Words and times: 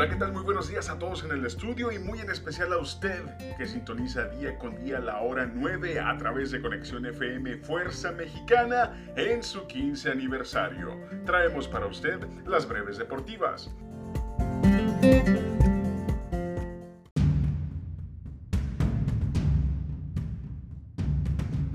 Hola, 0.00 0.08
¿qué 0.08 0.16
tal? 0.16 0.32
Muy 0.32 0.44
buenos 0.44 0.66
días 0.66 0.88
a 0.88 0.98
todos 0.98 1.24
en 1.24 1.30
el 1.30 1.44
estudio 1.44 1.92
y 1.92 1.98
muy 1.98 2.20
en 2.20 2.30
especial 2.30 2.72
a 2.72 2.78
usted 2.78 3.22
que 3.58 3.66
sintoniza 3.66 4.28
día 4.28 4.56
con 4.56 4.82
día 4.82 4.98
la 4.98 5.20
hora 5.20 5.44
9 5.44 6.00
a 6.00 6.16
través 6.16 6.50
de 6.50 6.62
Conexión 6.62 7.04
FM 7.04 7.58
Fuerza 7.58 8.10
Mexicana 8.10 8.98
en 9.14 9.42
su 9.42 9.66
15 9.66 10.10
aniversario. 10.10 10.98
Traemos 11.26 11.68
para 11.68 11.84
usted 11.84 12.18
las 12.46 12.66
breves 12.66 12.96
deportivas. 12.96 13.70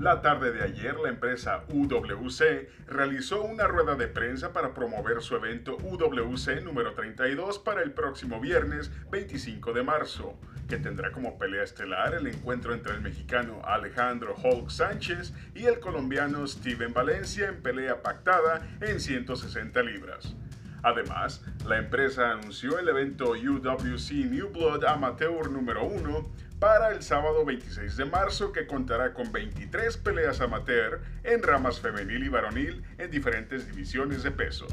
La 0.06 0.22
tarde 0.22 0.52
de 0.52 0.62
ayer, 0.62 0.94
la 1.00 1.08
empresa 1.08 1.64
UWC 1.68 2.68
realizó 2.86 3.42
una 3.42 3.66
rueda 3.66 3.96
de 3.96 4.06
prensa 4.06 4.52
para 4.52 4.72
promover 4.72 5.20
su 5.20 5.34
evento 5.34 5.76
UWC 5.78 6.62
número 6.62 6.94
32 6.94 7.58
para 7.58 7.82
el 7.82 7.90
próximo 7.90 8.40
viernes 8.40 8.92
25 9.10 9.72
de 9.72 9.82
marzo, 9.82 10.38
que 10.68 10.76
tendrá 10.76 11.10
como 11.10 11.40
pelea 11.40 11.64
estelar 11.64 12.14
el 12.14 12.28
encuentro 12.28 12.72
entre 12.72 12.94
el 12.94 13.00
mexicano 13.00 13.60
Alejandro 13.64 14.36
Hulk 14.40 14.70
Sánchez 14.70 15.34
y 15.56 15.64
el 15.64 15.80
colombiano 15.80 16.46
Steven 16.46 16.94
Valencia 16.94 17.48
en 17.48 17.60
pelea 17.60 18.00
pactada 18.00 18.64
en 18.80 19.00
160 19.00 19.82
libras. 19.82 20.36
Además, 20.82 21.44
la 21.66 21.78
empresa 21.78 22.32
anunció 22.32 22.78
el 22.78 22.88
evento 22.88 23.30
UWC 23.30 24.12
New 24.30 24.50
Blood 24.50 24.84
Amateur 24.84 25.50
número 25.50 25.84
1 25.84 26.30
para 26.58 26.90
el 26.90 27.02
sábado 27.02 27.44
26 27.44 27.96
de 27.96 28.04
marzo 28.04 28.52
que 28.52 28.66
contará 28.66 29.12
con 29.12 29.30
23 29.30 29.96
peleas 29.98 30.40
amateur 30.40 31.00
en 31.24 31.42
ramas 31.42 31.80
femenil 31.80 32.24
y 32.24 32.28
varonil 32.28 32.82
en 32.98 33.10
diferentes 33.10 33.66
divisiones 33.66 34.22
de 34.22 34.30
peso. 34.30 34.66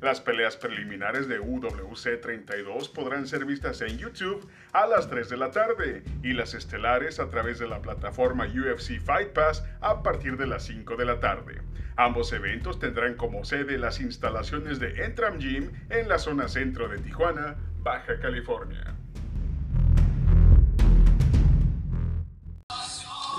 Las 0.00 0.20
peleas 0.20 0.56
preliminares 0.56 1.26
de 1.26 1.40
UWC 1.40 2.20
32 2.20 2.88
podrán 2.88 3.26
ser 3.26 3.44
vistas 3.44 3.80
en 3.80 3.98
YouTube 3.98 4.48
a 4.72 4.86
las 4.86 5.10
3 5.10 5.28
de 5.28 5.36
la 5.36 5.50
tarde 5.50 6.04
y 6.22 6.34
las 6.34 6.54
estelares 6.54 7.18
a 7.18 7.28
través 7.28 7.58
de 7.58 7.66
la 7.66 7.82
plataforma 7.82 8.46
UFC 8.46 9.00
Fight 9.00 9.30
Pass 9.30 9.64
a 9.80 10.04
partir 10.04 10.36
de 10.36 10.46
las 10.46 10.62
5 10.66 10.94
de 10.94 11.04
la 11.04 11.18
tarde. 11.18 11.62
Ambos 11.96 12.32
eventos 12.32 12.78
tendrán 12.78 13.14
como 13.14 13.44
sede 13.44 13.76
las 13.76 14.00
instalaciones 14.00 14.78
de 14.78 15.04
Entram 15.04 15.38
Gym 15.40 15.72
en 15.90 16.08
la 16.08 16.20
zona 16.20 16.46
centro 16.46 16.88
de 16.88 16.98
Tijuana, 16.98 17.56
Baja 17.82 18.20
California. 18.20 18.94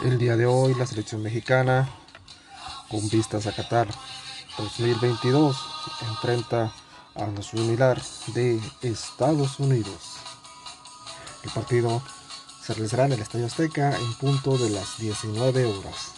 El 0.03 0.17
día 0.17 0.35
de 0.35 0.45
hoy 0.45 0.73
la 0.73 0.85
selección 0.85 1.23
mexicana, 1.23 1.87
con 2.89 3.09
vistas 3.09 3.47
a 3.47 3.55
Qatar 3.55 3.87
2022, 4.59 5.57
enfrenta 6.09 6.73
a 7.15 7.27
la 7.27 7.41
similar 7.41 8.01
de 8.27 8.59
Estados 8.81 9.59
Unidos. 9.59 10.17
El 11.43 11.51
partido 11.51 12.01
se 12.61 12.73
realizará 12.73 13.05
en 13.05 13.13
el 13.13 13.21
Estadio 13.21 13.45
Azteca 13.45 13.95
en 13.97 14.13
punto 14.15 14.57
de 14.57 14.69
las 14.69 14.97
19 14.97 15.65
horas. 15.65 16.11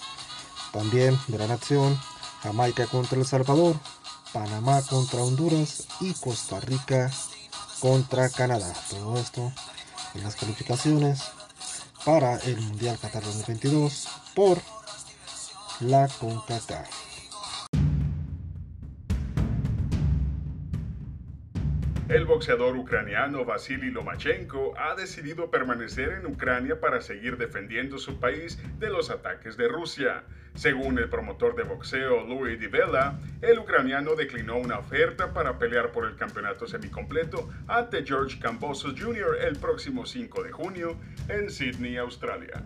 También 0.73 1.20
verán 1.28 1.52
acción 1.52 2.00
Jamaica 2.42 2.88
contra 2.88 3.20
El 3.20 3.25
Salvador, 3.25 3.75
Panamá 4.33 4.81
contra 4.81 5.22
Honduras 5.22 5.88
y 6.00 6.14
Costa 6.14 6.59
Rica 6.59 7.11
contra 7.80 8.30
Canadá. 8.30 8.73
Todo 8.89 9.20
esto 9.20 9.52
en 10.16 10.23
las 10.23 10.36
calificaciones 10.36 11.22
para 12.05 12.38
el 12.38 12.59
Mundial 12.59 12.98
Qatar 13.00 13.23
2022 13.23 14.08
por 14.33 14.59
la 15.81 16.08
CONCACAF. 16.08 17.11
El 22.12 22.26
boxeador 22.26 22.76
ucraniano 22.76 23.45
Vasily 23.45 23.90
Lomachenko 23.90 24.73
ha 24.78 24.95
decidido 24.95 25.50
permanecer 25.50 26.09
en 26.09 26.26
Ucrania 26.26 26.78
para 26.78 27.00
seguir 27.00 27.38
defendiendo 27.38 27.98
su 27.98 28.20
país 28.20 28.60
de 28.80 28.89
los 28.89 29.10
ataques 29.10 29.55
de 29.55 29.70
Rusia. 29.70 30.26
Según 30.54 31.00
el 31.00 31.08
promotor 31.08 31.55
de 31.55 31.64
boxeo 31.64 32.27
Louis 32.27 32.70
Vela, 32.70 33.17
el 33.42 33.60
ucraniano 33.60 34.16
declinó 34.16 34.58
una 34.58 34.80
oferta 34.80 35.32
para 35.32 35.58
pelear 35.58 35.94
por 35.94 36.05
el 36.05 36.17
campeonato 36.17 36.67
semicompleto 36.67 37.50
ante 37.70 38.05
George 38.05 38.39
Cambosos 38.39 39.00
Jr. 39.00 39.38
el 39.48 39.55
próximo 39.55 40.05
5 40.05 40.44
de 40.44 40.52
junio 40.52 40.98
en 41.30 41.50
Sydney, 41.50 41.95
Australia. 41.95 42.61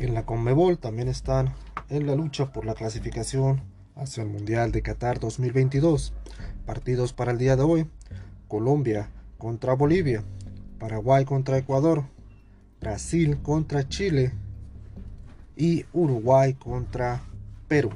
En 0.00 0.14
la 0.14 0.24
Conmebol 0.24 0.78
también 0.78 1.08
están 1.08 1.52
en 1.90 2.06
la 2.06 2.14
lucha 2.14 2.54
por 2.54 2.64
la 2.64 2.72
clasificación 2.72 3.60
hacia 3.94 4.22
el 4.22 4.30
Mundial 4.30 4.72
de 4.72 4.80
Qatar 4.80 5.20
2022. 5.20 6.14
Partidos 6.64 7.12
para 7.12 7.32
el 7.32 7.38
día 7.38 7.54
de 7.54 7.64
hoy. 7.64 7.86
Colombia 8.48 9.10
contra 9.36 9.74
Bolivia. 9.74 10.24
Paraguay 10.78 11.26
contra 11.26 11.58
Ecuador. 11.58 12.04
Brasil 12.80 13.42
contra 13.42 13.90
Chile. 13.90 14.32
Y 15.54 15.84
Uruguay 15.92 16.54
contra 16.54 17.20
Perú. 17.68 17.90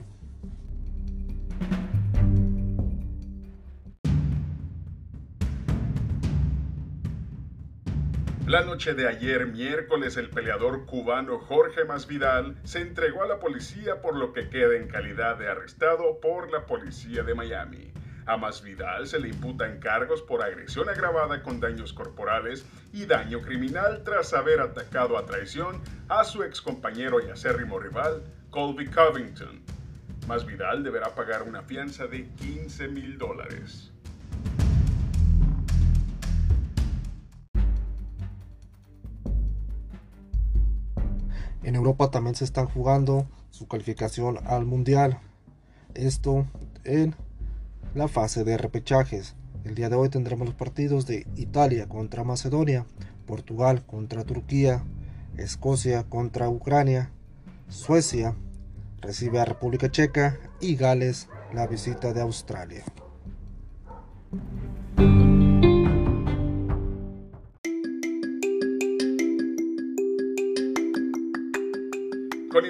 La 8.54 8.62
noche 8.62 8.94
de 8.94 9.08
ayer, 9.08 9.48
miércoles, 9.48 10.16
el 10.16 10.30
peleador 10.30 10.86
cubano 10.86 11.40
Jorge 11.40 11.84
Masvidal 11.84 12.56
se 12.62 12.82
entregó 12.82 13.24
a 13.24 13.26
la 13.26 13.40
policía 13.40 14.00
por 14.00 14.14
lo 14.14 14.32
que 14.32 14.48
queda 14.48 14.76
en 14.76 14.86
calidad 14.86 15.36
de 15.36 15.48
arrestado 15.48 16.20
por 16.20 16.52
la 16.52 16.64
policía 16.64 17.24
de 17.24 17.34
Miami. 17.34 17.92
A 18.26 18.36
Masvidal 18.36 19.08
se 19.08 19.18
le 19.18 19.30
imputan 19.30 19.80
cargos 19.80 20.22
por 20.22 20.40
agresión 20.40 20.88
agravada 20.88 21.42
con 21.42 21.58
daños 21.58 21.92
corporales 21.92 22.64
y 22.92 23.06
daño 23.06 23.42
criminal 23.42 24.04
tras 24.04 24.32
haber 24.32 24.60
atacado 24.60 25.18
a 25.18 25.26
traición 25.26 25.80
a 26.08 26.22
su 26.22 26.44
ex 26.44 26.60
compañero 26.60 27.18
y 27.26 27.30
acérrimo 27.30 27.80
rival, 27.80 28.22
Colby 28.50 28.86
Covington. 28.86 29.62
Masvidal 30.28 30.84
deberá 30.84 31.12
pagar 31.12 31.42
una 31.42 31.62
fianza 31.62 32.06
de 32.06 32.28
15 32.36 32.86
mil 32.86 33.18
dólares. 33.18 33.90
En 41.64 41.76
Europa 41.76 42.10
también 42.10 42.36
se 42.36 42.44
están 42.44 42.66
jugando 42.66 43.26
su 43.50 43.66
calificación 43.66 44.38
al 44.44 44.66
Mundial. 44.66 45.18
Esto 45.94 46.46
en 46.84 47.14
la 47.94 48.06
fase 48.06 48.44
de 48.44 48.58
repechajes. 48.58 49.34
El 49.64 49.74
día 49.74 49.88
de 49.88 49.96
hoy 49.96 50.10
tendremos 50.10 50.46
los 50.46 50.54
partidos 50.54 51.06
de 51.06 51.26
Italia 51.36 51.88
contra 51.88 52.22
Macedonia, 52.22 52.84
Portugal 53.26 53.86
contra 53.86 54.24
Turquía, 54.24 54.84
Escocia 55.38 56.02
contra 56.04 56.50
Ucrania, 56.50 57.10
Suecia 57.68 58.36
recibe 59.00 59.40
a 59.40 59.46
República 59.46 59.90
Checa 59.90 60.38
y 60.60 60.76
Gales 60.76 61.28
la 61.52 61.66
visita 61.66 62.12
de 62.12 62.20
Australia. 62.20 62.84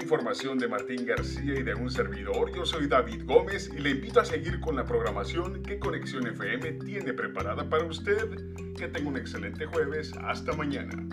Información 0.04 0.58
de 0.58 0.68
Martín 0.68 1.06
García 1.06 1.58
y 1.58 1.62
de 1.62 1.74
un 1.74 1.90
servidor, 1.90 2.54
yo 2.54 2.66
soy 2.66 2.86
David 2.88 3.22
Gómez 3.24 3.70
y 3.74 3.80
le 3.80 3.90
invito 3.90 4.20
a 4.20 4.24
seguir 4.24 4.60
con 4.60 4.76
la 4.76 4.84
programación 4.84 5.62
que 5.62 5.78
Conexión 5.78 6.26
FM 6.26 6.72
tiene 6.84 7.14
preparada 7.14 7.68
para 7.70 7.84
usted. 7.84 8.28
Que 8.76 8.88
tenga 8.88 9.08
un 9.08 9.16
excelente 9.16 9.64
jueves. 9.64 10.12
Hasta 10.20 10.52
mañana. 10.52 11.08